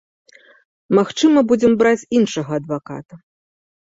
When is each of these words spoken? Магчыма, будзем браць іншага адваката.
Магчыма, 0.99 1.39
будзем 1.53 1.77
браць 1.81 2.07
іншага 2.21 2.51
адваката. 2.63 3.13